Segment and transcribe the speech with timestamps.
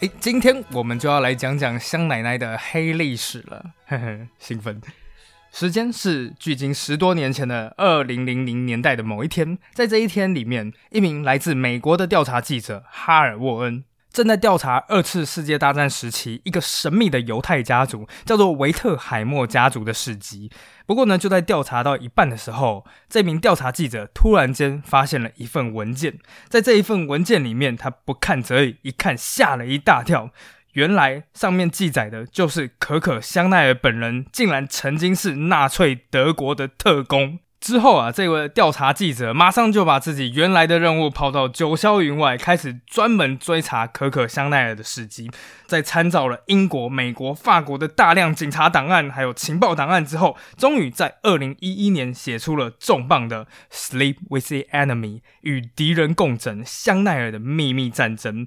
[0.00, 4.80] 诶，今天我们就要来讲讲香奶奶的黑历史了，呵呵，兴奋。
[5.52, 20.50] 时间是距今十多年前的二零零零年代的某一天，在这一天里面，一名来自美国的调查记者哈尔沃恩正在调查二次世界大战时期一个神秘的犹太家族，叫做维特海默家族的事迹。
[20.86, 26.18] 不过呢，就在调查到一半的时候，这名调查记者突然间发现了一份文件，
[26.48, 30.30] 在这一份文件里面，他不看则已，一看吓了一大跳。
[30.74, 37.40] 原来上面记载的就是可可香奈儿本人，竟然曾经是纳粹德国的特工。
[37.60, 45.30] 之后啊，这位调查记者马上就把自己原来的任务抛到九霄云外，开始专门追查可可香奈儿的事迹。
[45.66, 58.46] 在参照了英国、美国、法国的大量警察档案还有情报档案之后，终于在二零一一年写出了重磅的《Sleep with the Enemy》与敌人共枕香奈儿的秘密战争。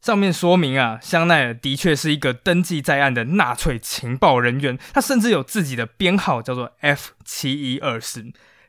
[0.00, 8.26] 上面说明啊，香奈儿的确是一个登记在案的纳粹情报人员，他甚至有自己的编号，叫做 F 七一二四。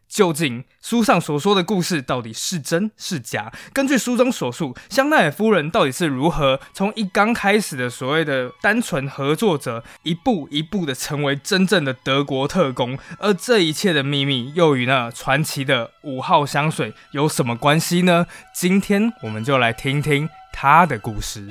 [0.10, 3.54] 究竟书上所说的故事到底是真是假？
[3.72, 12.98] 根据书中所述，香奈儿夫人到底是如何从一刚开始的所谓的单纯合作者，一步一步的成为真正的德国特工？
[13.20, 18.26] 而这一切的秘密又与那传奇的五号香水有什么关系呢？
[18.56, 20.28] 今天我们就来听听。
[20.52, 21.48] 他的故事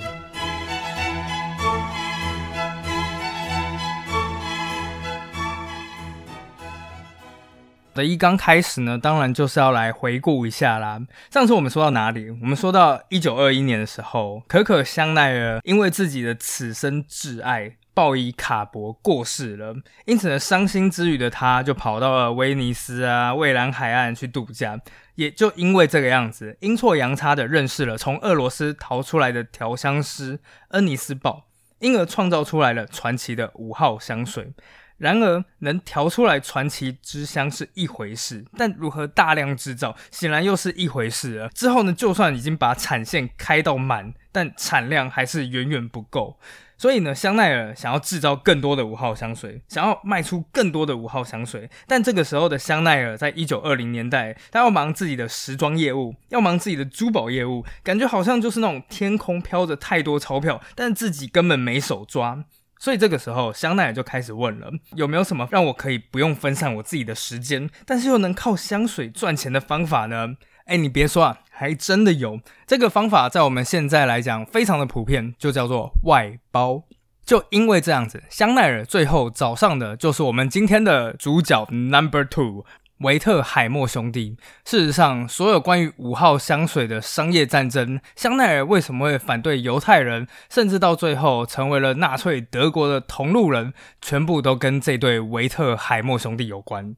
[7.94, 11.00] 的一刚开始呢，当然就是要来回顾一下啦。
[11.32, 12.30] 上次我们说到哪里？
[12.30, 19.74] 我们说到一九二一年的时候，可可香奈儿因为自己的此生挚爱鲍伊卡伯过世了，
[20.06, 24.78] 因此呢，伤心之余的他就跑到了威尼斯啊、蔚蓝海岸去度假。
[25.18, 30.38] 也就因为这个样子，阴错阳差的认识了从俄罗斯逃出来的调香师
[30.68, 31.48] 恩尼斯堡，
[31.80, 34.52] 因而创造出来了传奇的五号香水。
[34.96, 41.48] 然而，能调出来传奇之香是一回事，但如何大量制造，显然又是一回事了。
[41.48, 46.38] 之后呢，就算已经把产线开到满，但产量还是远远不够。
[46.78, 51.68] 所以呢，香奈儿想要制造更多的五号香水，想要卖出更多的五号香水。
[51.88, 62.44] 但这个时候的香奈儿，在一九二零年代，他要忙自己的时装业务，要忙自己的珠宝业务，感觉好像就是那种天空飘着太多钞票，但自己根本没手抓。
[62.78, 70.36] 所以这个时候，香奈儿就开始问了：有没有什么让我可以不用分散我自己的时间，但是又能靠香水赚钱的方法呢？
[70.68, 76.84] 哎，你别说啊，还真的有这个方法，在我们现在来讲非常的普遍，就叫做外包。
[77.24, 82.66] 就因为这样子，香奈儿最后找上的就是我们今天的主角 Number Two
[82.98, 84.36] 维特海默兄弟。
[84.66, 96.94] 事实上，所有关于五号香水的商业战争，香奈儿为什么会反对犹太人，甚至到最后成为了纳粹德国的同路人，全部都跟这对维特海默兄弟有关。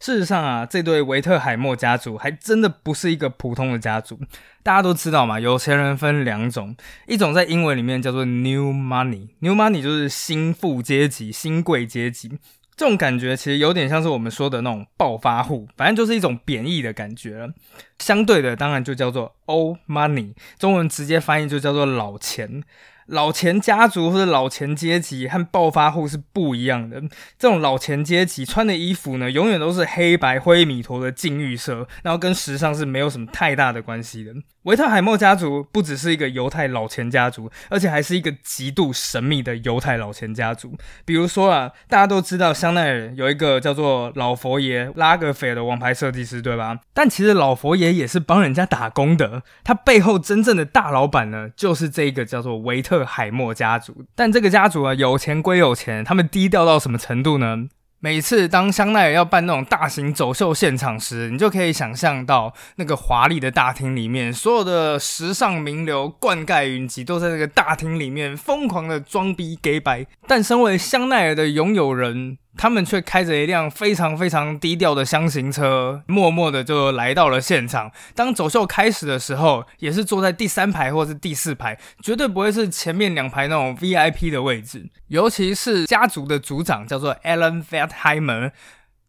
[0.00, 4.18] 事实上啊，这对维特海默家族还真的不是一个普通的家族。
[4.62, 6.76] 大家都知道嘛，有钱人分两种，
[7.06, 12.38] 一种在英文里面叫做 New Money，New Money 就是新富阶级、新贵阶级。
[12.76, 17.52] 这种感觉其实有点像是我们说的那种暴发户，反正就是一种贬义的感觉。
[17.98, 22.62] 相对的，当然就叫做 Old Money，中文直接翻译就叫做老钱。
[23.08, 27.00] 老钱家族或者老钱阶级和暴发户是不一样的。
[27.38, 34.32] 这种老钱阶级穿的衣服呢，永远都是黑白灰米陀的禁欲色，然后跟时尚是没有什么太大的关系的。
[34.64, 40.76] 维特海默家族不只是一个犹太老钱家族，而且还是一个极度神秘的犹太老钱家族。
[41.06, 46.78] 比如说啊，大家都知道香奈儿有一个叫做老佛爷拉格斐的王牌设计师，对吧？
[46.92, 54.04] 但其实老佛爷也是帮人家打工的，他背后真正的大老板呢，就是这个叫做维特海默家族。
[54.14, 57.68] 但这个家族啊，有钱归有钱，他们低调到什么程度呢？
[58.00, 70.06] 每次当香奈儿要办那种大型走秀现场时，你就可以想象到那个华丽的大厅里面，所有的时尚名流灌溉云集，都在那个大厅里面疯狂的装逼给白。
[70.28, 72.38] 但身为香奈儿的拥有人。
[72.58, 77.92] 他们却开着一辆非常非常低调的箱型车，默默的就来到了现场。
[78.16, 84.90] 当走秀开始的时候，也是坐在第三排或是第四排，绝对不会是前面两排那种 VIP 的位置。
[85.06, 88.50] 尤其是家族的族长叫做 Alan Fatheimer，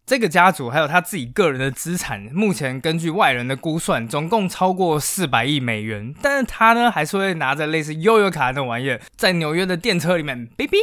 [0.06, 6.14] 这个家族还有他自己个人的资产，目前根据外人的估算，总共超过四百亿美元。
[6.22, 10.78] 但是他呢，还是会拿着类似悠悠卡那玩意，在纽约的电车里面哔哔。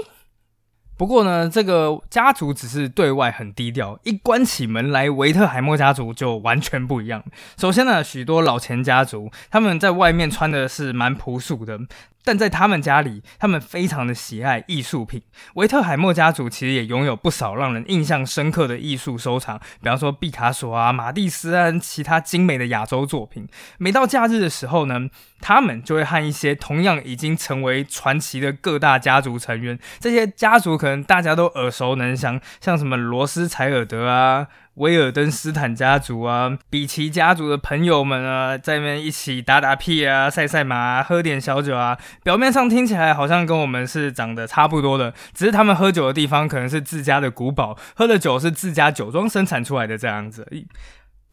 [0.97, 7.23] 不过呢，这个家族只是对外很低调，一关起门来，维特海默家族就完全不一样。
[7.59, 11.79] 首先呢，许多老钱家族他们在外面穿的是蛮朴素的，
[12.25, 15.21] 但在他们家里，他们非常的喜爱艺术品。
[15.55, 23.47] 维特海默家族其实也拥有不少让人印象深刻的艺术收藏，比方说毕卡索啊、马蒂斯啊，其他精美的亚洲作品。
[23.79, 24.99] 每到假日的时候呢，
[25.41, 34.47] 他们就会和一些同样已经成为传奇的各大家族成员，这些家族可能大家都耳熟能详，像什么罗斯柴尔德啊。
[34.77, 41.97] 威尔登斯坦家族啊，比奇家族的朋友们啊，在那边一起打打屁啊，赛赛马，喝点小酒啊。
[42.23, 50.47] 表面上听起来好像跟我们是长得差不多的，只是他们喝酒的地方可能是自家的古堡，喝的酒是自家酒庄生产出来的这样子。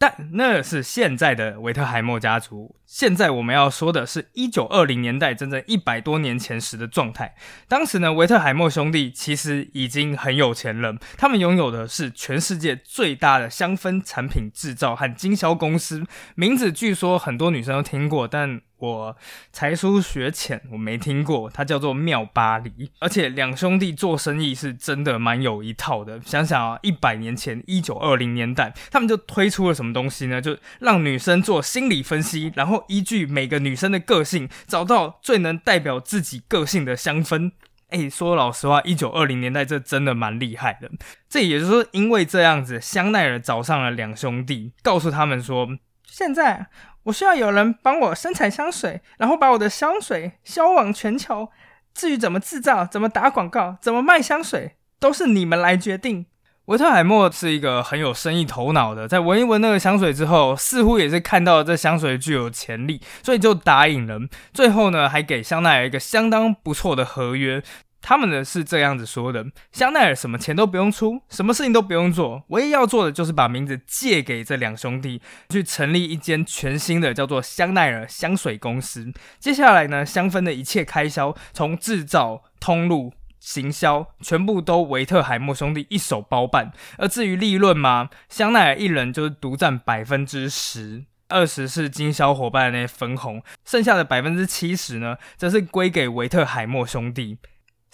[0.04, 2.76] 但那是现在的维特海默家族。
[2.84, 7.34] 现在我们要说的是一九二零年代，整整一百多年前时的状态。
[7.68, 16.04] 当时呢，维特海默兄弟其实已经很有钱了，他们拥有的是全世界最大的香氛产品制造和经销公司，
[16.34, 18.60] 名字据说很多女生都听过，但。
[18.84, 19.16] 我
[19.50, 22.90] 才疏学浅，我没听过，它叫做妙巴黎。
[22.98, 26.20] 而且两兄弟做生意是真的蛮有一套的。
[26.22, 30.40] 想想啊，一百年前，一九二零年代，他们就推出了什么东西呢？
[30.40, 37.52] 就让女生做心理分析，然后依据每个女生的个性，找到最能代表自己个性的香氛。
[37.88, 40.90] 哎，说老实话，一九二零年代这真的蛮厉害的。
[41.28, 45.68] 这也就是说，因为这样子，香奈儿找上了两兄弟，告诉他们说，
[46.06, 46.66] 现在。
[47.04, 51.48] 我需要有人帮我生产香水，然后把我的香水销往全球。
[51.94, 56.26] 至于怎么制造、怎么打广告、怎么卖香水，都是你们来决定。
[56.64, 64.18] 维特海默是一个很有生意头脑的，在闻一闻那个香水之后，似乎也是看到这香水具有潜力，所以就答应了。
[64.52, 67.62] 最后呢，还给香奈儿一个相当不错的合约。
[68.06, 79.10] 他们呢是这样子说的：香奈儿什么钱都不用出，什么事情都不用做，唯一要做的就是把名字借给这两兄弟，去成立一间全新的叫做香奈儿香水公司。
[79.38, 86.72] 接下来呢，香氛的一切开销，从制造、通路、行销，全部都维特海默兄弟一手包办。
[86.98, 97.38] 而至于利润嘛，香奈儿一人就是独占百分之十，二十是经销伙伴的那些分红，剩下的百分之七十呢，则是归给维特海默兄弟。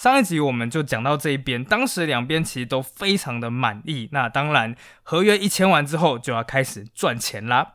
[0.01, 4.09] 上一集我们就讲到这一边，当时两边其实都非常的满意。
[4.13, 7.75] 那当然，合约一签完之后就要开始赚钱啦。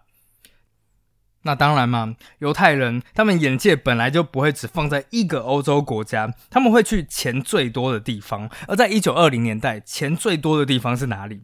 [1.44, 8.50] 那当然嘛，犹太人他们眼界本来就不会只放在一个欧洲国家，他们会去钱最多的地方。
[8.68, 11.44] 而在一九二零年代，钱最多的地方是哪里？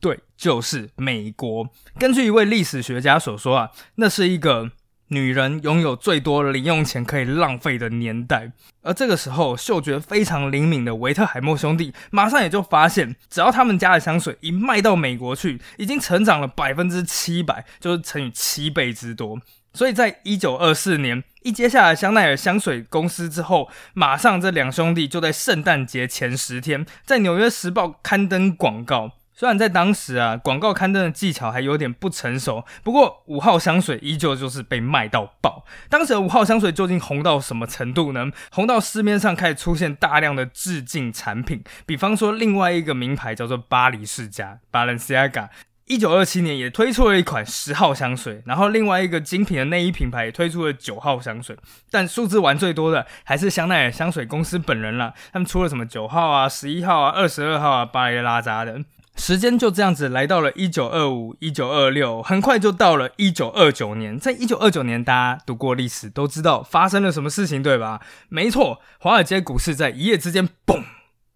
[0.00, 1.68] 对，就是美国。
[1.98, 4.70] 根据一位历史学家所说啊，那是一个。
[5.12, 8.50] 女人拥有最多零用钱可以浪费的年代，
[8.80, 19.38] 而这个时候，嗅觉非常灵敏的维特海默兄弟马上也就发现，只要他们家的香水一卖到美国去，已经成长了百分之七百，就是乘以七倍之多。
[19.74, 29.12] 所以在一九二四年一接下来香奈儿香水公司之后，马上这两兄弟就在圣诞节前十天，在纽约时报刊登广告。
[29.42, 35.64] 虽然在当时啊，广告刊登的技巧还有点不成熟，不过五号香水依旧就是被卖到爆。
[35.88, 38.30] 当时的五号香水究竟红到什么程度呢？
[38.52, 45.48] 红到市面上开始出现大量的致敬产品，比方说另外一个名牌叫做巴黎世家 （Balenciaga），
[45.86, 51.56] 一九二七年也推出了一款十号香水，然后另外一个精品的内衣品牌也推出了九号香水。
[51.90, 58.80] 但数字玩最多的还是香奈儿香水公司本人了，他们出了什么九号啊、十一号啊、二十二号啊、巴黎拉扎的。
[59.24, 64.18] 时间就这样子来到了一九二五、一九二六，很快就到了一九二九年。
[64.18, 68.00] 在一九二九年，大家读过历史都知道发生了什么事情，对吧？
[68.28, 70.82] 没错，华尔街股市在一夜之间，嘣，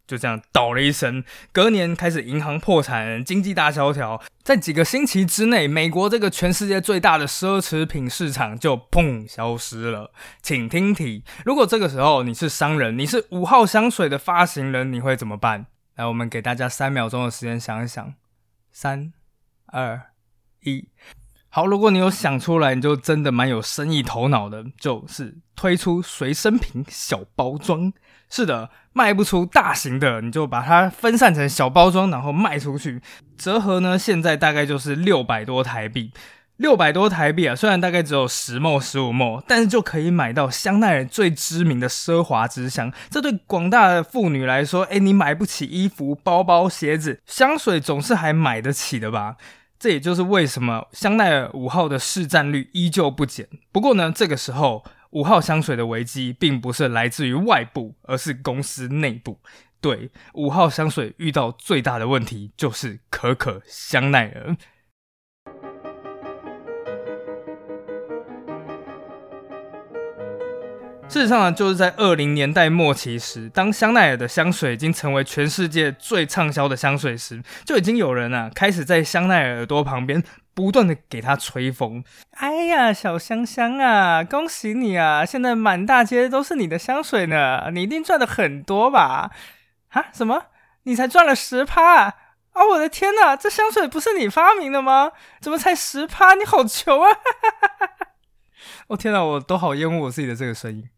[0.05, 1.23] 就这样倒了一声。
[1.53, 4.21] 隔年开始银行破产，经济大萧条。
[4.43, 10.11] 在几个星期之内，美国这个全世界最大的奢侈品市场就砰消失了。
[10.43, 15.67] 请听题：如果这个时候你是商人，你是五号香水的发行人，你会怎么办？
[15.97, 18.15] 来，我们给大家三秒钟的时间想一想，
[18.71, 19.13] 三、
[19.67, 20.13] 二、
[20.63, 20.89] 一，
[21.49, 27.93] 好，如果你有想出来，你就真的蛮有生意头脑的，就是推出随身品小包装。
[28.29, 33.01] 是的，卖不出大型的，你就把它分散成小包装，然后卖出去。
[33.39, 36.13] 折合呢，现在大概就是六百多台币。
[36.57, 42.91] 六百多台币啊，虽然大概只有十墨十五墨，但是就可以买到香奈儿最知名的奢华之香。
[43.11, 49.37] 这对广大的妇女来说，哎，你买不起衣服、包包、鞋子，香水总是还买得起的吧？
[49.79, 53.47] 这也就是为什么香奈儿五号的市占率依旧不减。
[53.71, 59.39] 不过呢，这个时候五号香水的危机并不是来自于外部，而是公司内部。
[59.83, 64.57] 对，五号香水遇到最大的问题就是可可香奈儿。
[71.09, 80.23] 事实上呢，就是在二零年代末期时，当香奈儿的香水已经成为全世界最畅销的香水时，就已经有人啊开始在香奈儿耳朵旁边
[80.53, 82.05] 不断的给他吹风。
[82.33, 85.25] 哎呀，小香香啊，恭喜你啊！
[85.25, 89.31] 现在满大街都是你的香水呢，你一定赚的很多吧？
[89.91, 90.07] 啊？
[90.13, 90.47] 什么？
[90.83, 92.03] 你才赚了十趴？
[92.03, 92.15] 啊！
[92.73, 95.13] 我的天哪，这香水不是你发明的吗？
[95.41, 96.35] 怎么才十趴？
[96.35, 97.11] 你好穷啊！
[98.89, 100.91] 我 天哪，我都好厌恶我自己的这个声音。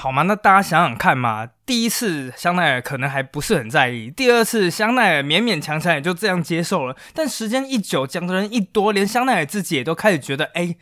[0.00, 0.22] 好吗？
[0.22, 6.96] 那大家想想看嘛，第一次香奈儿可能还不是很在意，第二次香奈儿勉勉强强也就这样接受了。
[7.14, 10.76] 但时间一久，讲的人一多，连香奈儿自己也都开始觉得，哎。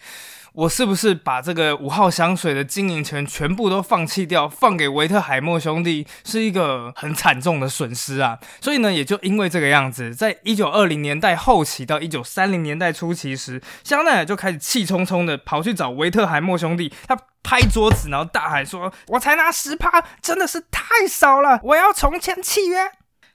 [0.54, 8.36] 我是不是把这个五号香水的经营权全部都放弃掉，放给维特海默兄弟，是一个很惨重的损失啊？
[8.60, 17.16] 所以呢，也就因为这个样子，在一九二零年代后期到一九三零年代初期时，香奈儿就开始气冲冲的跑去找维特海默兄弟，他
[17.48, 22.76] 拍桌子，然后大喊说：“我才拿十趴，真的是太少了，我要重签契约。”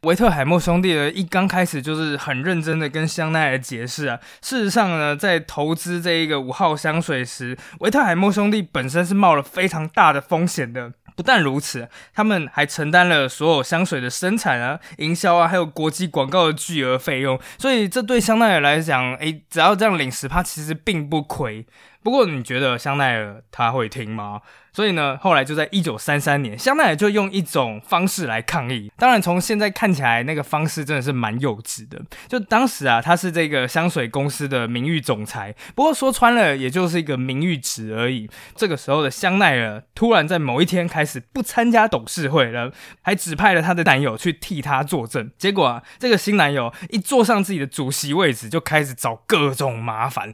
[0.06, 4.20] 维特海默兄弟呢，一刚开始就是很认真的跟香奈儿解释啊。
[4.40, 10.92] 事实上呢，在投资这一个五号香水时，维特海默兄弟本身是冒了非常大的风险的。
[11.16, 17.40] 不但如此，他们还承担了所有香水的生产啊、营销啊，还有国际广告的巨额费用。
[17.58, 21.66] 所以这对香奈儿来讲，诶，只要这样领十趴，其实并不亏。
[22.02, 24.42] 不过你觉得香奈儿他会听吗？
[24.74, 28.92] 所以呢，后来就在一九三三年，香奈儿就用一种方式来抗议。
[28.98, 32.02] 当然，从现在看起来，那个方式真的是蛮幼稚的。
[32.28, 38.28] 就当时啊，他是这个香水公司的名誉总裁，不过说穿了，也就是一个名誉职而已。
[38.56, 42.72] 这个时候的香奈儿突然在某一天开始不参加董事会了，
[43.04, 45.30] 还指派了他的男友去替他作证。
[45.38, 50.34] 结果啊，这个新男友一坐上自己的主席位置，就开始找各种麻烦。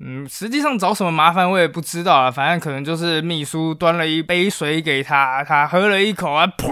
[0.00, 6.70] 嗯，实际上找什么麻烦我也不知道啊，反正可能就是秘书端了一杯水给他，他喝了一口啊，噗，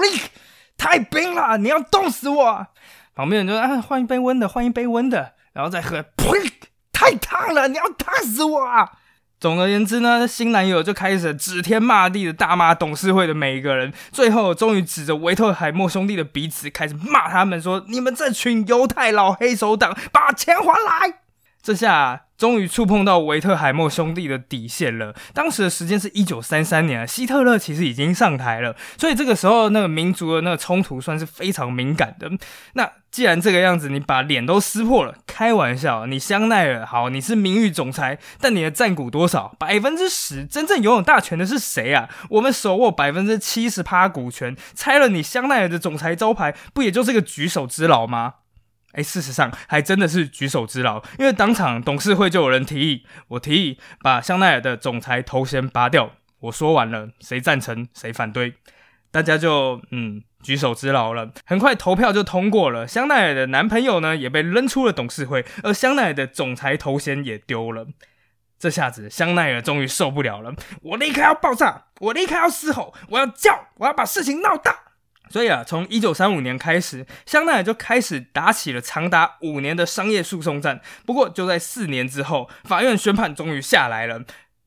[0.76, 2.66] 太冰了，你要冻死我！
[3.14, 6.50] 旁边人就说啊，换一杯温的，换一杯温的，然后再喝，噗，
[6.92, 8.64] 太烫了，你要烫死我！
[8.64, 8.92] 啊！
[9.40, 21.18] 总而言之呢，新男友就开始指天骂地的大骂董事会的每一个人，最后终于指着维特海默兄弟的鼻子开始骂他们说：“你们这群犹太老黑手党，把钱还来！”
[21.66, 22.22] 这下。
[22.36, 25.14] 终于触碰到维特海默兄弟的底线了。
[25.32, 32.30] 当时的时间是一九三三年，希特勒其实已经上台了，所以这个时候那个民族的那个冲突算是非常敏感的。
[32.74, 39.56] 那既然这个样子，你把脸都撕破了，开玩笑，你香奈儿好，你是名誉总裁，但你的占股多少？
[39.58, 42.10] 百分之十，真正拥有大权的是谁啊？
[42.28, 48.34] 我们手握百分之七十趴股权，拆了你香奈儿的总裁招牌，不也就是个举手之劳吗？
[48.96, 56.12] 哎，事实上还真的是举手之劳，因为当场董事会就有人提议，我提议把香奈儿的总裁头衔拔掉。
[56.40, 58.54] 我说完了，谁赞成谁反对，
[59.10, 61.30] 大家就嗯举手之劳了。
[61.44, 67.86] 很快投票就通过了，香奈儿的男朋友呢也被扔出了董事会，而香奈儿的总裁头衔也丢了。
[68.58, 74.74] 这下子香奈儿终于受不了了，我立刻要爆炸，我立刻要嘶吼，我要叫，我要把事情闹大。
[75.28, 80.80] 所以啊，从一九三五年开始，香奈儿就开始打起了长达五年的商业诉讼战。
[81.04, 84.22] 不过，就在四年之后，法院宣判终于下来了，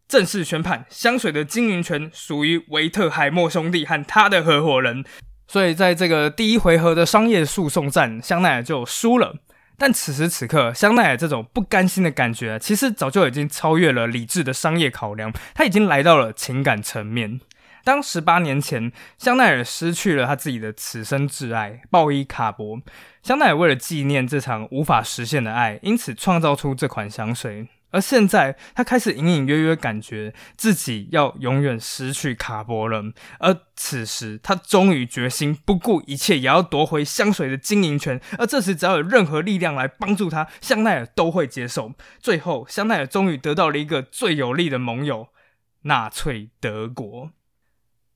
[0.08, 5.04] 正式宣判香水的经营权属于维特海默兄弟和他的合伙人。
[5.48, 9.36] 所以，在这个第一回合的商业诉讼战，香奈儿就输了。
[9.78, 17.40] 但此时此刻，香奈儿这种不甘心的感觉，其实早就已经超越了理智的商业考量，他已经来到了情感层面。
[17.84, 22.80] 当十八年前，香奈儿失去了他自己的此生挚爱鲍伊卡博，
[23.24, 27.68] 香奈儿为了纪念这场无法实现的爱，因此创造出这款香水。
[27.92, 33.04] 而现在，他开始隐隐约约感觉自己要永远失去卡伯了。
[33.40, 38.22] 而此时，他终于决心不顾一切，也要夺回香水的经营权。
[38.38, 41.94] 而这时，只要有任何力量来帮助他，香奈儿都会接受。
[42.20, 45.30] 最后，香奈儿终于得到了一个最有力的盟友——
[45.90, 47.32] 纳粹德国。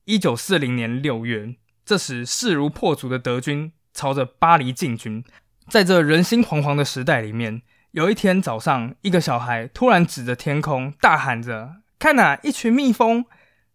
[0.06, 1.54] 一九四零年六月，
[1.86, 5.24] 这时势如破竹的德军朝着巴黎进军。
[5.70, 13.24] 在这人心惶惶的时代里面，有一天早上，一个小孩突然指着天空大喊着：“看哪，一群蜜蜂！”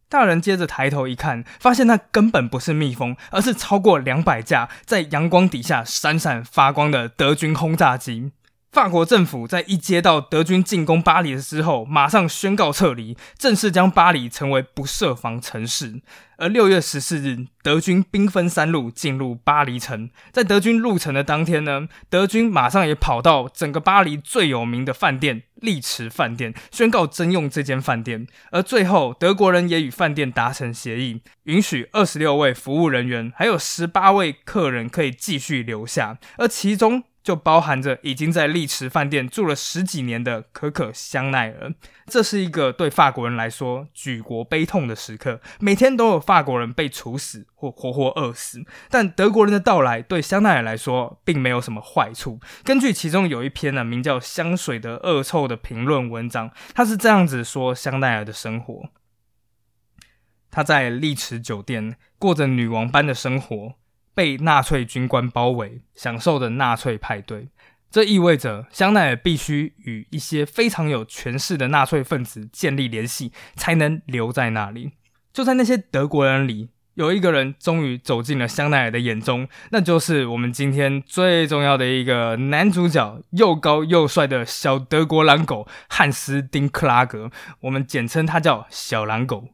[0.08, 8.32] 大人接着抬头一看，发现那根本不是蜜蜂，而是超过两百架在阳光底下闪闪发光的德军轰炸机。
[8.72, 16.02] 法国政府在一接到德军进攻巴黎的时候，马上宣告撤离，正式将巴黎成为不设防城市。
[16.38, 20.12] 而六月十四日，德军兵分三路进入巴黎城。
[20.32, 28.28] 在德军入城的当天呢，德军马上也跑到整个巴黎最有名的饭店丽池饭店，宣告征用这间饭店。
[28.52, 37.04] 而最后，德国人也与饭店达成协议，允许二十六位服务人员还有十八位客人可以继续留下，而其中。
[37.30, 41.76] 就包含着已经在丽池饭店住了十几年的可可香奈儿，
[42.08, 45.40] 这是一个对法国人来说举国悲痛的时刻。
[45.60, 52.40] 每天都有法国人被处死或活活饿死，但德国人的到来对香奈儿来说并没有什么坏处。
[52.64, 58.90] 根据其中有一篇呢名叫《香水的恶臭》的评论文章，他是这样子说香奈儿的生活：
[60.50, 63.76] 他在丽池酒店过着女王般的生活。
[64.20, 67.48] 被纳粹军官包围，享受的纳粹派对。
[67.90, 74.92] 这意味着香奈儿必须与一些非常有权势的纳粹分子建立联系，才能留在那里。
[75.32, 87.32] 就在那些德国人里，有一个人终于走进了香奈儿的眼中，那就是我们今天最重要的一个男主角——又高又帅的小德国狼狗汉斯·丁克拉格。
[87.62, 89.48] 我们简称他叫小狼狗。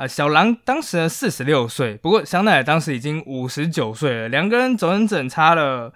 [0.00, 5.92] 啊，小狼当时四十六岁，不过香奈儿当时已经五十九岁了，两个人整整差了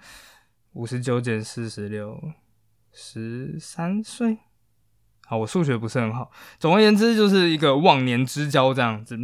[0.73, 2.21] 五十九减四十六，
[2.93, 4.37] 十三岁。
[5.25, 9.17] 好，我数学不是很好，总而言之就是一个忘年之交这样子。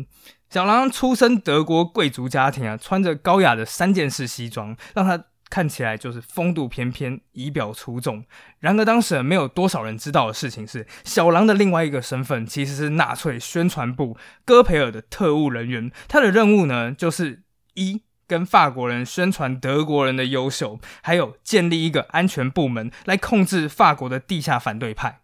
[0.50, 5.26] 小狼出身德国贵族家庭啊，穿着高雅的三件式西装，让他。
[5.52, 8.24] 看起来就是风度翩翩、仪表出众。
[8.60, 15.92] 然而，当时没有多少人知道的事情是，小狼的另外一个身份其实是纳粹宣传部戈培尔的特务人员。
[16.08, 17.44] 他的任务呢，就是
[17.74, 25.20] 一跟法国人宣传德国人的优秀，还有建立一个安全部门来控制法国的地下反对派。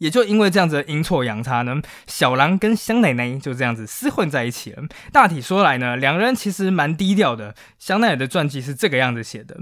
[0.00, 4.82] 也就因为这样子的阴错阳差呢，小狼跟香奶奶就这样子厮混在一起了。
[5.12, 7.54] 大体说来呢，两人其实蛮低调的。
[7.78, 9.58] 香奈儿的传记是这个样子写的：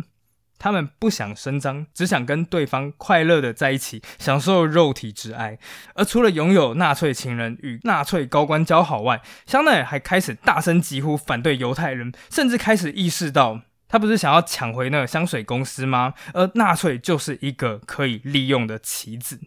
[0.57, 5.59] 他们不想声张，只想跟对方快乐的在一起，享受肉体之爱。
[5.95, 16.15] 而除了拥有纳粹情人与纳粹高官交好外，香奈儿还开始大声疾呼反对犹太人，甚至开始意识到，他不是想要抢回那个香水公司吗？
[16.33, 19.41] 而纳粹就是一个可以利用的棋子。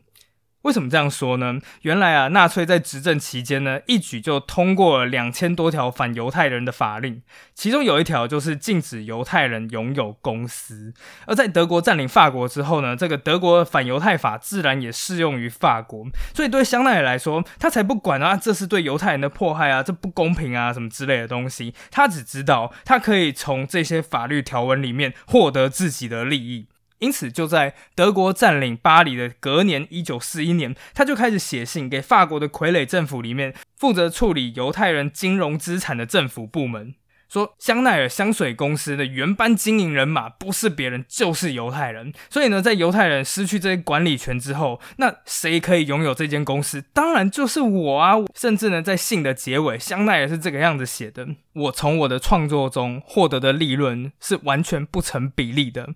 [0.63, 1.59] 为什么这样说呢？
[1.81, 7.23] 原来啊，纳粹在执政期间呢，一举就通过了两千多条反犹太人的法令，
[7.55, 10.93] 其中有一条就是禁止犹太人拥有公司。
[11.25, 16.05] 而在德国占领法国之后呢，这个德国反犹太法自然也适用于法国。
[16.33, 21.73] 所以对香奈儿来说，他才不管啊，这是对犹太人的迫害啊，这不公平啊，什么之类的东西。
[21.89, 26.67] 他只知道他可以从这些法律条文里面获得自己的利益。
[27.01, 36.93] 因此，就在德国占领巴黎的隔年，一九四一年，他就开始写信给法国的傀儡政府里面负责处理犹太人金融资产的政府部门，
[37.27, 42.13] 说香奈儿香水公司的原班经营人马不是别人，就是犹太人。
[42.29, 46.83] 所以呢，在犹太人失去这些管理权之后，那谁可以拥有这间公司？
[46.93, 48.17] 当然就是我啊！
[48.35, 55.89] 甚至呢，在信的结尾，香奈儿是这个样子写的：我从我的创作中获得的利润是完全不成比例的。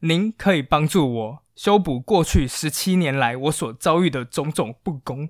[0.00, 5.28] 您可以帮助我修补过去十七年来我所遭遇的种种不公。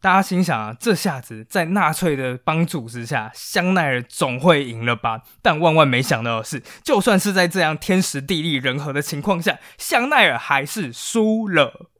[0.00, 5.22] 大家心想啊，这下子在纳粹的帮助之下，香奈儿总会赢了吧？
[5.42, 11.90] 但万万没想到的是，就算是在这样天时地利人和的情况下，香奈儿还是输了。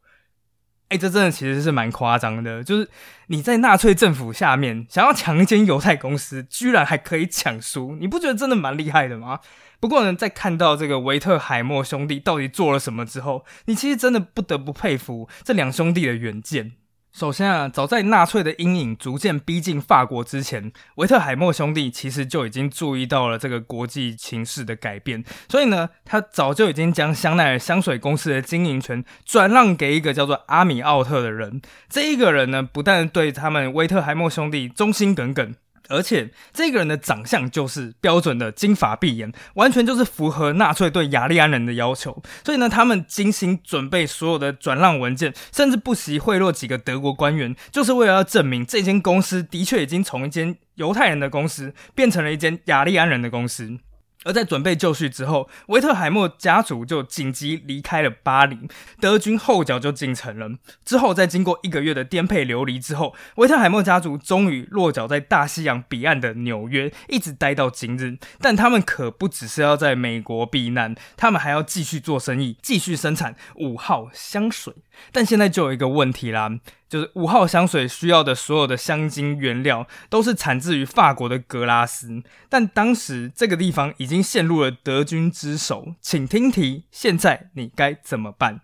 [0.88, 2.88] 哎，这真的其实是蛮夸张的，就是
[3.26, 9.40] 你在纳粹政府下面想要抢一间犹太公司，居然还可以抢书，你不觉得真的蛮厉害的吗？
[9.80, 16.72] 不过呢，在看到这个维特海默兄弟到底做了什么之后，你其实真的不得不佩服这两兄弟的远见。
[17.18, 31.60] 首先啊，早在纳粹的阴影逐渐逼近法国之前，维特海默兄弟其实就已经注意到了这个国际形势的改变，所以呢，他早就已经将香奈儿香水公司的经营权转让给一个叫做阿米奥特的人。
[31.88, 35.56] 这一个人呢，不但对他们维特海默兄弟忠心耿耿。
[35.88, 42.22] 而且这个人的长相就是标准的金发碧眼，完全就是符合纳粹对雅利安人的要求。
[42.44, 53.78] 所以呢，他们精心准备所有的转让文件，甚至不惜贿赂几个德国官员，就是为了要证明这间公司的确已经从一间犹太人的公司变成了一间雅利安人的公司。
[54.24, 58.68] 而在准备就绪之后，维特海默家族就紧急离开了巴黎，
[59.00, 60.50] 德军后脚就进城了。
[60.84, 68.18] 之后，在经过一个月的颠沛流离之后，维特海默家族终于落脚在大西洋彼岸的纽约，一直待到今日。
[68.40, 74.74] 但他们可不只是要在美国避难，他们还要继续做生意，继续生产五号香水。
[75.12, 76.58] 但现在就有一个问题啦。
[76.88, 88.62] 就是五号香水需要的所有的香精原料都是产自于法国的格拉斯，但当时这个地方已经陷入了德军之手，请听题，现在你该怎么办？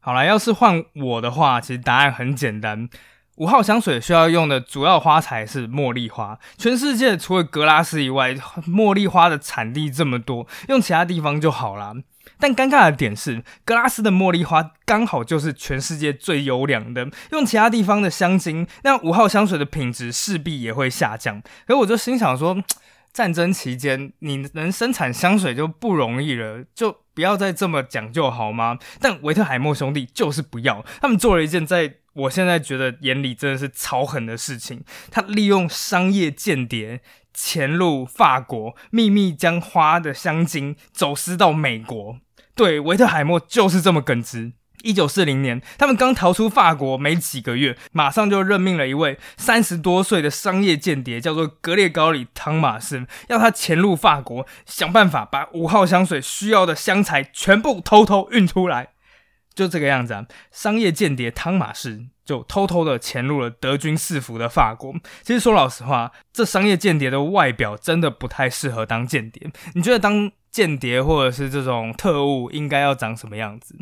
[0.00, 2.88] 好了，要是换我的话，其实答案很简单，
[3.36, 11.94] 五号香水需要用的主要花材是茉莉花，全世界除了格拉斯以外，茉莉花的产地这么多，用其他地方就好了。
[12.38, 21.42] 但尴尬的点是，格拉斯的茉莉花刚好就是全世界最优良的，用其他地方的香精，那五号香水的品质势必也会下降。
[21.66, 22.62] 而我就心想说，
[23.12, 28.78] 战争期间你能生产香水就不容易了，就不要再这么讲究好吗？
[29.00, 37.00] 但维特海默兄弟就是不要，他们做了一件在我现在觉得眼里真的是超狠的事情，他利用商业间谍。
[37.34, 42.18] 潜入法国，秘密将花的香精走私到美国。
[42.58, 44.50] 对，维特海默就是这么耿直。
[44.82, 58.88] 一九四零年，他们刚逃出法国没几个月，马上就任命了一位三十多岁的商业间谍，叫做格列高里·汤马斯，要他潜入法国，想办法把五号香水需要的香材全部偷偷运出来。
[59.54, 64.94] 就这个样子啊，商业间谍汤马士就偷偷的潜入了德军四伏的法国。
[65.22, 69.50] 其实说老实话，这商业间谍的外表真的不太适合当间谍。
[69.74, 73.76] 你觉得当间谍或者是这种特务应该要长什么样子？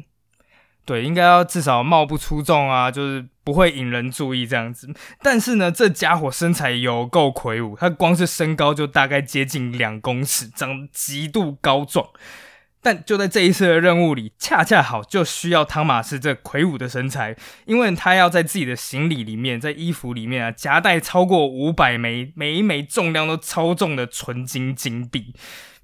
[0.85, 4.89] 对，应该要至少貌不出众啊，就是不会引人注意这样子。
[5.21, 12.07] 但是呢，这家伙身材有够魁梧，他光是身高就大概接近两公尺，长得极度高壮。
[12.81, 25.35] 但就在这一次的任务里，恰恰好就需要汤马斯这魁梧的身材，因为他要在自己的行李里面，在衣服里面啊夹带超过五百枚，每一枚重量都超重的纯金金币，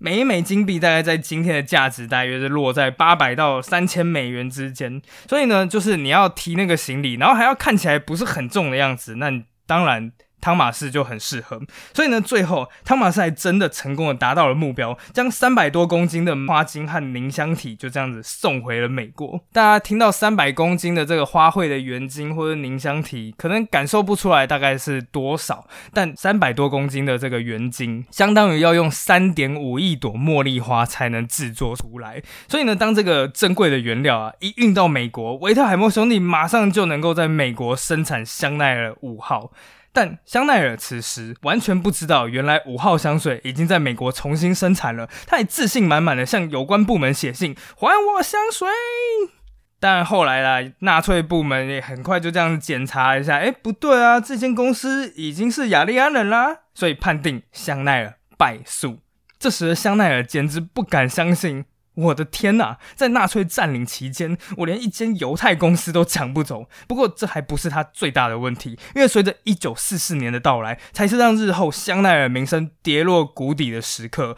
[0.03, 5.01] 每一枚金币大概在今天的价值大约是落在八百到三千美元之间。
[5.29, 9.31] 所以呢，就是你要提那个行李，然后还要看起来不是很重的样子，那
[9.67, 10.11] 当然。
[10.43, 11.63] 汤马士就很适合，
[11.95, 19.41] 所以呢，最后汤马士还真的成功的达到了目标，将三百多公斤的花精和凝香体就这样子送回了美国。
[19.53, 32.21] 大家听到三百公斤的这个花卉的原精或者凝香体，可能感受不出来大概是多少，但三百多公斤的这个原精，相当于要用三点五亿朵茉莉花才能制作出来。
[32.49, 39.53] 所以呢，当这个珍贵的原料啊一运到美国，维特海默兄弟马上就能够在美国生产香奈儿五号。
[39.93, 45.09] 但香奈儿此时完全不知道，原来五号香水已经在美国重新生产了。
[45.27, 48.69] 他也自信满满的向有关部门写信，还我香水。
[49.79, 59.01] 但后来啦，纳粹部门也很快就这样检查一下，哎，不对啊，这间公司已经是雅利安人啦，所以判定香奈儿败诉。
[59.39, 61.65] 这时的香奈儿简直不敢相信。
[61.95, 66.67] 我的天呐，在纳粹占领期间，我连一间犹太公司都抢不走。
[66.89, 74.37] 不过这还不是他最大的问题，因为随着一九四四年的到来，才是让日后香奈儿名声跌落谷底的时刻。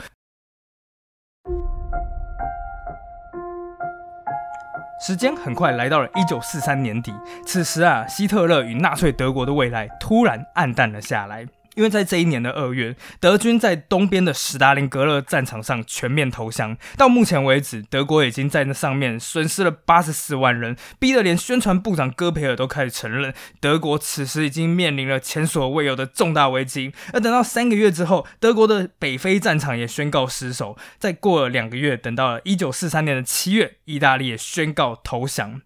[5.06, 7.12] 时间很快来到了一九四三年底，
[7.44, 11.46] 此时啊，希特勒与纳粹德国的未来突然暗淡了下来。
[11.74, 16.76] 因为在这一年的二月，德军在东边的史达林格勒战场上全面投降。
[16.96, 26.92] 到目前为止，德国已经在那上面损失了八十四万人，逼得连宣传部长戈培尔都开始承认，德国此时已经面临了前所未有的重大危机。
[27.12, 30.76] 而等到三个月之后，德国的北非战场也宣告失守。
[30.98, 35.62] 再过了两个月，等到了一九四三年的七月，意大利也宣告投降。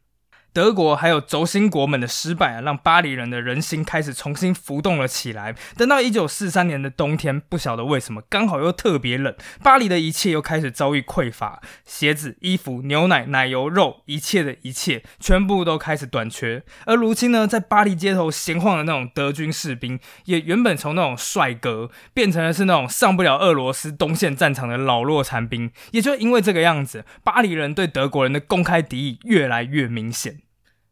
[0.58, 5.54] 德国还有轴心国们的失败啊，让巴黎人的人心开始重新浮动了起来。
[5.76, 16.64] 等到一九四三年的冬天，不晓得为什么刚好又特别冷，巴黎的一切又开始遭遇匮乏，鞋子、衣服、牛奶、奶油、肉，一切的一切全部都开始短缺。
[16.86, 25.70] 而如今呢，在巴黎街头闲晃的那种德军士兵，也原本从那种帅哥变成了是那种上不了俄罗斯东线战场的老弱残兵。
[25.92, 30.40] 也就因为这个样子，巴黎人对德国人的公开敌意越来越明显。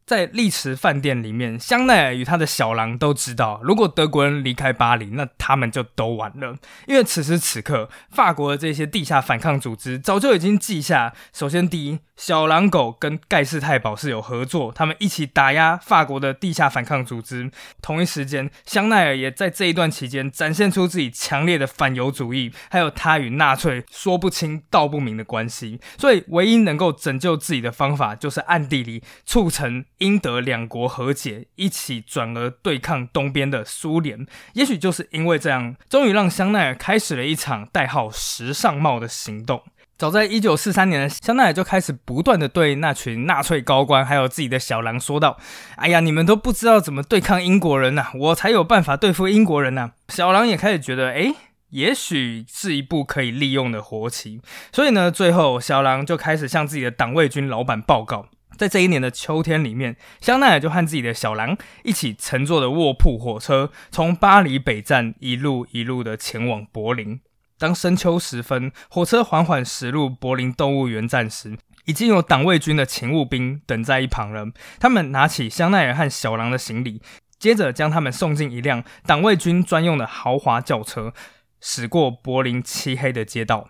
[0.06, 6.56] 在丽池饭店里面，香奈儿与他的小狼都知道，如果德国人离开巴黎，那他们就都完了。
[6.86, 17.50] 因为此时此刻，法国的这些地下反抗组织早就已经记下：首先，第一，小狼狗跟盖世太保是有合作，他们一起打压法国的地下反抗组织。
[17.82, 25.78] 同一时间，香奈儿也在这一段期间展现出自己强烈的反犹主义，还有他与纳粹说不清道不明的关系。
[25.98, 34.26] 所以，唯一能够拯救自己的方法，就是暗地里促成英德两国和解，一起转而对抗东边的苏联。
[34.54, 39.62] 也许就是因为这样，终于让香奈儿开始了一场代号“时尚帽”的行动。
[39.98, 45.38] 早在一九四三年，香奈儿就开始不断的对那群纳粹高官，还有自己的小狼说道
[45.76, 51.32] ：“哎呀，你们都不知道怎么对抗英国人呐，我才有办法对付英国人呐。”小狼也开始觉得，哎，
[51.70, 54.42] 也许是一部可以利用的活棋。
[54.70, 58.26] 所以呢，最后小狼就开始向自己的党卫军老板报告，
[58.58, 67.18] 在这一年的秋天里面，香奈儿就和自己的小狼一起乘坐的卧铺火车，从巴黎北站一路一路的前往柏林。
[67.58, 74.46] 当深秋时分，火车缓缓驶入柏林动物园站时，已经有党卫军的勤务兵等在一旁了。
[74.78, 77.00] 他们拿起香奈儿和小狼的行李，
[77.38, 81.14] 接着将他们送进一辆党卫军专用的豪华轿车，
[81.60, 83.68] 驶过柏林漆黑的街道。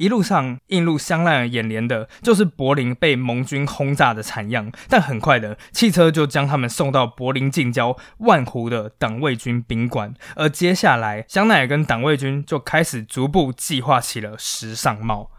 [0.00, 15.30] 一路上映入香奈儿眼帘的就是柏林被盟军轰炸的惨样，但很快的汽车就将他们送到柏林近郊万湖的党卫军宾馆，而接下来香奈儿跟党卫军就开始逐步计划起了时尚帽。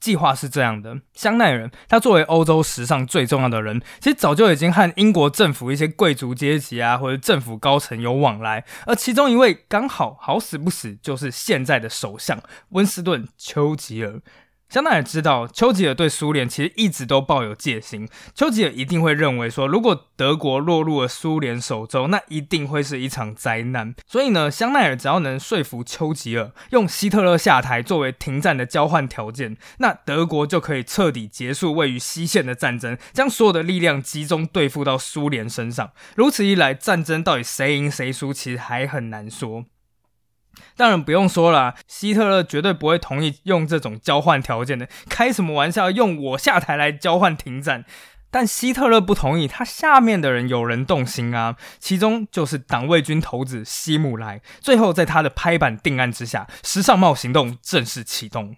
[0.00, 8.64] 计划是这样的：香奈儿，他作为欧洲史上最重要的人，其实早就已经和英国政府一些贵族阶级啊，或者政府高层有往来。
[8.86, 14.20] 而其中一位刚好好死不死，就是现在的首相温斯顿·丘吉尔。
[14.68, 23.94] 香奈儿知道丘吉尔对苏联其实一直都抱有戒心，丘吉尔一定会认为说，如果德国落入了苏联手中，那一定会是一场灾难。
[24.06, 35.92] 所以呢，香奈儿只要能说服丘吉尔用希特勒下台作为停战的交换条件，那德国就可以彻底结束位于西线的战争，将所有的力量集中对付到苏联身上。
[36.14, 39.64] 如此一来，战争到底谁赢谁输，其实还很难说。
[40.76, 44.88] 当然不用说了，希特勒绝对不会同意用这种交换条件的。
[45.08, 47.84] 开什么玩笑，用我下台来交换停战？
[48.30, 54.42] 但希特勒不同意，他下面的人有人动心啊，其中就是党卫军头子希姆莱。
[54.60, 58.56] 最后，在他的拍板定案之下，时尚帽行动正式启动。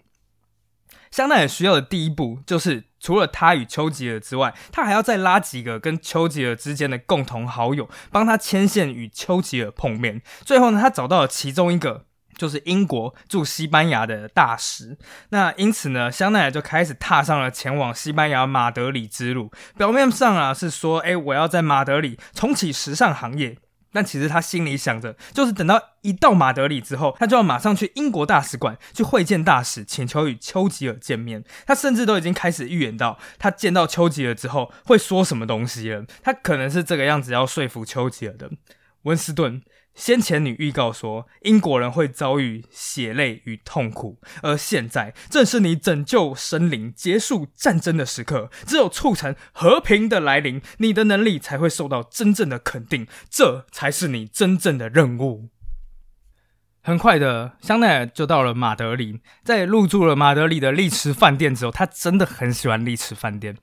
[1.12, 10.20] 香奈儿需要的第一步，就是除了他与丘吉尔之外，他还要再拉几个跟丘吉尔之间的共同好友，帮他牵线与丘吉尔碰面。
[10.44, 12.04] 最后呢，他找到了其中一个，
[12.36, 14.98] 就是英国驻西班牙的大使。
[15.30, 19.50] 那因此呢，香奈儿就开始踏上了前往西班牙马德里之路。
[19.76, 23.56] 表面上啊是说，哎，我要在马德里重启时尚行业。
[23.92, 31.42] 但其实他心里想着，就是等到一到马德里之后，他就要马上去英国大使馆去会见大使，请求与丘吉尔见面。
[31.66, 36.04] 他甚至都已经开始预言到，他见到丘吉尔之后会说什么东西了。
[36.22, 38.50] 他可能是这个样子要说服丘吉尔的，
[39.02, 39.62] 温斯顿。
[39.94, 48.50] 先前你预告说英国人会遭遇血泪与痛苦，而现在正是你拯救生灵、结束战争的时刻。
[48.66, 55.50] 只有促成和平的来临，你的能力才会受到真正的肯定，这才是你真正的任务。
[56.82, 63.58] 很快的，香奈儿就到了马德里，在入住了马德里的丽池饭店之后，他真的很喜欢丽池饭店。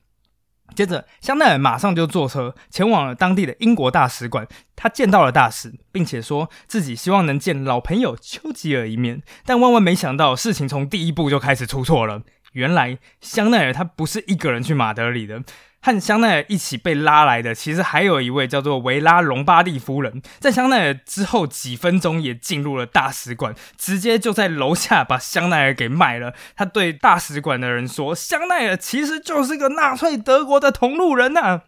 [0.75, 4.47] 接着，香奈儿马上就坐车前往了当地的英国大使馆。
[4.75, 9.23] 他见到了大使，并且说自己希望能见老朋友丘吉尔一面。
[9.45, 12.21] 但万万没想到，事情从第一步就开始出错了。
[12.53, 15.43] 原来，香奈儿他不是一个人去马德里的。
[15.87, 20.21] 和香奈儿一起被拉来的，其实还有一位叫做维拉隆巴蒂夫人。
[20.37, 26.33] 在香奈儿之后几分钟，也进入了大使馆，直接就在楼下把香奈儿给卖了。
[26.57, 31.61] 他对大使馆的人说：“香奈儿其实就是个纳粹德国的同路人呐。”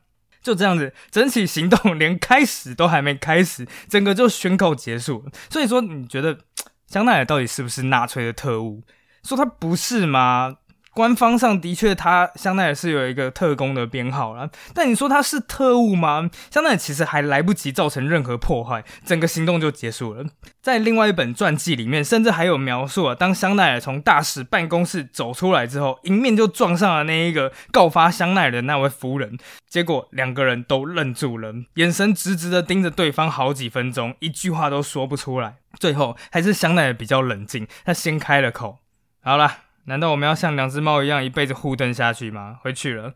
[0.44, 5.26] 就这样子，整起行动连开始都还没开始，整个就宣告结束。
[5.50, 6.38] 所以说，你觉得
[6.88, 8.84] 香奈儿到底是不是纳粹的特务？
[9.24, 10.56] 说他不是吗？
[10.94, 16.30] 官方上的确，他香奈儿是有一个特工的编号了，但你说他是特务吗？
[16.52, 20.26] 香奈儿其实还来不及造成任何破坏，整个行动就结束了。
[20.62, 29.38] 在另外一本传记里面，甚至还有描述啊，当香奈儿从大使办公室走出来之后，迎面就撞上了那一个告发香奈儿的那位夫人，
[29.70, 35.56] 结果两个人都愣住了，眼神直直的盯着对方好几分钟，一句话都说不出来。
[35.80, 38.80] 最后还是香奈儿比较冷静，他先开了口
[39.24, 39.58] ：“好了。”
[39.90, 42.60] 难道我们要像两只猫一样一辈子互瞪下去吗？
[42.62, 43.16] 回去了，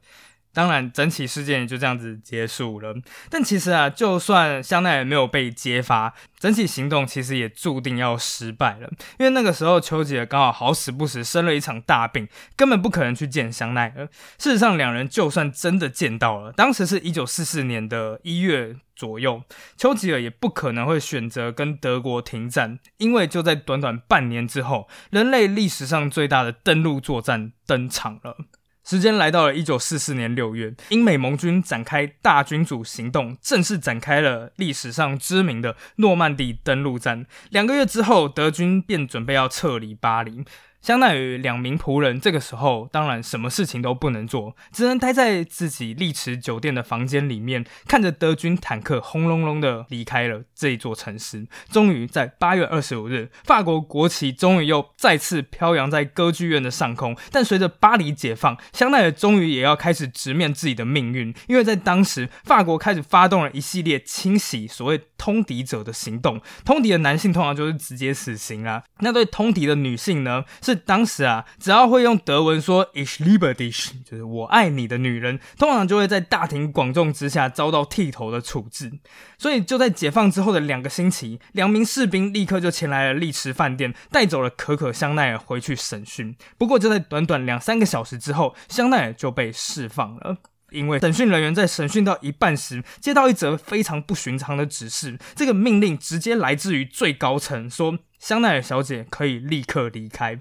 [0.54, 2.96] 当然，整起事件也就这样子结束了。
[3.30, 8.88] 但其实啊，就算香奈儿没有被揭发，整起行动其实也注定要失败了。
[9.18, 14.08] 因为那个时候，丘吉尔刚好好死不死生了一场大病，根本不可能去见香奈儿。
[14.38, 19.42] 事实上，两人就算真的见到了，当时是一九四四年的一月左右，
[19.76, 28.38] 丘吉尔也不可能会选择跟德国停战，因为就在短短半年之后，人类历史上最大的登陆作战登场了。
[28.84, 37.26] 时间来到了一九四四年六月，英美盟军展开大军主行动，正式展开了历史上知名的诺曼底登陆战。
[37.50, 40.44] 两个月之后，德军便准备要撤离巴黎。
[40.84, 51.48] 相当于两名仆人，这个时候当然什么事情都不能做，只能待在自己丽池酒店的房间里面，看着德军坦克轰隆隆的离开了这座城市。
[51.72, 57.16] 终于在八月二十五日，法国国旗终于又再次飘扬在歌剧院的上空。
[57.32, 66.42] 但随着巴黎解放，香奈儿终于也要开始直面自己的命运，因为在当时，法国开始发动了一系列清洗所谓通敌者的行动。
[66.66, 70.73] 通敌的男性通常就是直接死刑啊，那对通敌的女性呢是。
[70.76, 78.92] 当时啊，只要会用德文说 “Ich liebe dich”，就是我爱你的女人，通常就会在大庭广众之下遭到剃头的处置。
[79.38, 86.36] 所以就在解放之后的两个星期，两名士兵立刻就前来了丽池饭店，带走了可可香奈儿回去审讯。
[86.58, 90.38] 不过就在短短两三个小时之后，香奈儿就被释放了，
[90.72, 95.20] 因为审讯人员在审讯到一半时，接到一则非常不寻常的指示。
[95.36, 100.40] 这个命令直接来自于最高层，说香奈儿小姐可以立刻离开。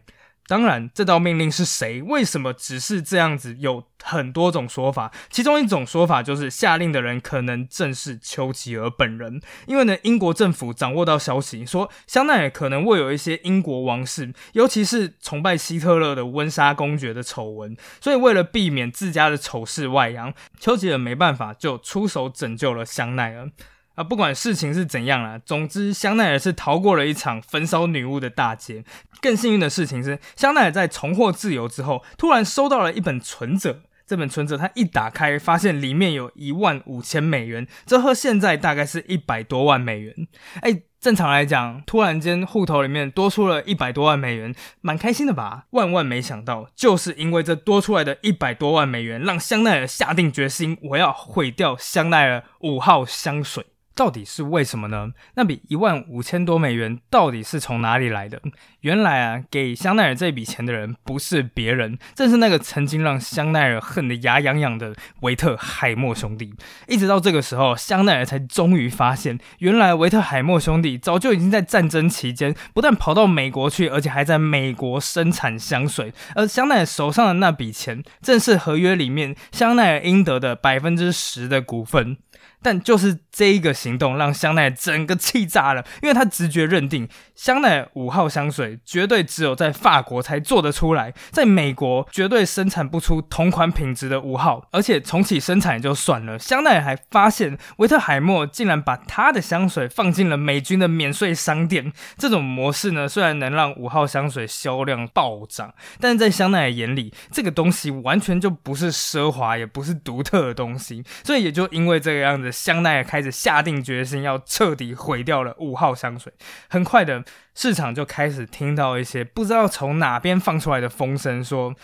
[0.52, 2.02] 当然，这道命令是谁？
[2.02, 3.56] 为什么只是这样子？
[3.58, 5.10] 有很多种说法。
[5.30, 23.50] 其中一种说法就是下令的人可能正是丘吉尔本人，因为呢，英国政府掌握到消息说香奈儿可能会有一些英国王室，尤其是崇拜希特勒的温莎公爵的丑闻，所以为了避免自家的丑事外扬，丘吉尔没办法就出手拯救了香奈儿。
[23.94, 28.84] 啊，不管事情是怎样啦，总之香奈儿是逃过了一场焚烧女巫的大劫。
[29.20, 33.82] 更幸运的事情是，香奈儿在重获自由之后，突然收到了一本存折。
[34.04, 40.14] 这本存折他一打开，发现里面有一万五千美元，这和现在大概是一百多万美元。
[40.60, 45.64] 哎，正常来讲，突然间户头里面多出了一百多万美元，蛮开心的吧？
[45.70, 53.64] 万万没想到，就是因为这多出来的一百多万美元，让香奈儿下定决心，我要毁掉香奈儿五号香水。
[53.94, 55.10] 到底是为什么呢？
[55.34, 58.40] 那笔一万五千多美元到底是从哪里来的？
[58.80, 66.54] 原来啊，给香奈儿这笔钱的人不是别人，正是那个曾经让香奈儿恨得牙痒痒的维特海默兄弟。
[66.88, 76.12] 一直到这个时候，香奈儿才终于发现，原来维特海默兄弟早就已经在战争期间不但跑到美国去，而且还在美国生产香水。
[76.34, 82.16] 而香奈儿手上的那笔钱，正是合约里面香奈儿应得的百分之十的股份。
[82.62, 112.51] 但就是这一个行动，让香奈儿整个气炸了，因为他直觉认定香奈儿五号香水绝对只有在法国才做得出来，在美国绝对生产不出同款品质的五号，而且重启生产也就算了，香奈儿还发现维特海默竟然把他的香水放进了美军的免税商店，这种模式呢，虽然能让五号香水销量暴涨，但是在香奈儿眼里，这个东西完全就不是奢华，也不是独特的东西，所以也就因为这个样子。
[112.52, 116.32] 香奈儿开始下定决心要彻底毁掉了五号香水。
[116.68, 121.74] 很快的，市场就开始听到一些不知道从哪边放出来的风声，说：“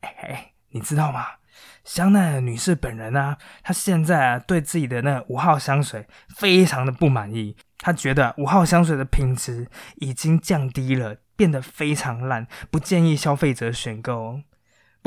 [0.00, 1.26] 哎，你知道吗？
[1.84, 7.56] 香奈儿女士本人啊，她现在啊对自己的那五号香水非常的不满意。
[7.78, 14.40] 她觉得五号香水的品质已经降低了，变得非常烂，不建议消费者选购。”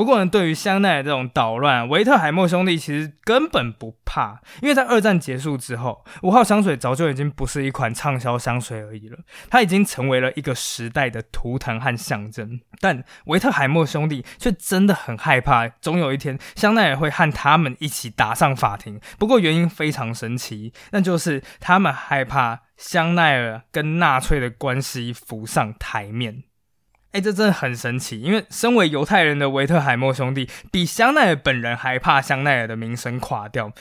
[0.00, 9.18] 不过呢，对于香奈儿这种捣乱，维特海默兄弟其实根本不怕，因为在二战结束之后，五号香水早就已经不是一款畅销香水而已了，
[9.50, 12.62] 它已经成为了一个时代的图腾和象征。
[12.80, 18.98] 但维特海默兄弟却真的很害怕，总有一天香奈儿会和他们一起打上法庭。
[19.18, 26.44] 不过原因非常神奇，那就是他们害怕香奈儿跟纳粹的关系浮上台面。
[27.12, 33.72] 哎，这真的很神奇，因为身为犹太人的维特海默兄弟，比香奈儿本人还怕香奈儿的名声垮掉。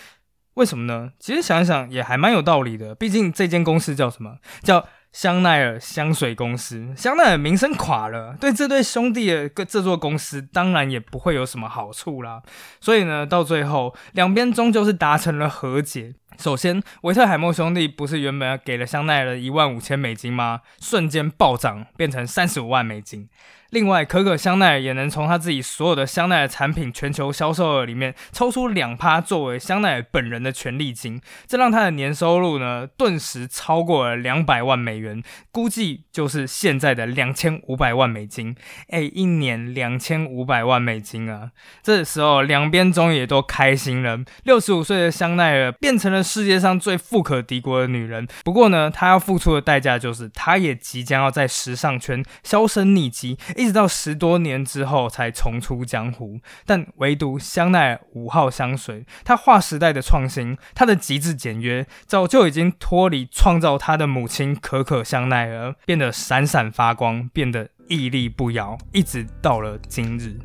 [0.55, 1.11] 为什么呢？
[1.19, 4.37] 其实想想也还蛮有道理的，毕竟这间公司叫什么？
[4.61, 6.93] 叫香奈儿香水公司。
[6.95, 12.41] 香奈儿名声垮了，对这对兄弟的这座公司当然也不会有什么好处啦。
[12.79, 16.13] 所以呢，到最后两边终究是达成了和解。
[16.37, 20.61] 首先，维特海默兄弟不是原本给了香奈儿一万五千美金吗？
[20.79, 23.27] 瞬间暴涨，变成三十五万美金。
[23.71, 38.55] 另外，可可香奈儿也能从他自己所有的香奈儿产品全球销售额里面抽出两趴作为香奈儿本人的权利金，这让他的年收入呢顿时超过了两百万美元，估计就是现在的两千五百万美金。
[38.89, 41.51] 哎，一年两千五百万美金啊！
[41.83, 44.19] 这时候两边终于也都开心了。
[44.43, 48.27] 六十五岁的香奈儿变成了世界上最富可敌国的女人。
[48.43, 53.37] 不过呢，她要付出的代价就是，她也即将要在时尚圈销声匿迹。
[53.59, 70.37] 一直到十多年之后才重出江湖，但唯独香奈儿五号香水，它划时代的创新，它的极致简约，早就已经脱离创造它的母亲可可香奈儿，变得闪闪发光，变得屹立不摇，一直到了今日。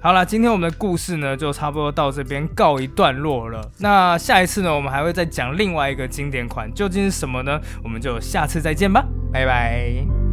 [0.00, 3.70] 好了，今天我们的故事呢，就差不多到这边告一段落了。
[3.78, 7.60] 那下一次呢，我们还会再讲另外一个经典款，究竟是什么呢？
[7.84, 10.25] 我们就下次再见吧，拜拜。